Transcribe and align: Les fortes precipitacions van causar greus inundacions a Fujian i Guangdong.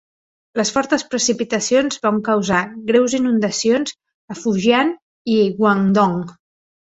Les 0.59 0.69
fortes 0.75 1.03
precipitacions 1.09 2.01
van 2.05 2.17
causar 2.29 2.61
greus 2.87 3.15
inundacions 3.19 3.95
a 4.35 4.39
Fujian 4.41 4.91
i 5.35 5.37
Guangdong. 5.61 6.19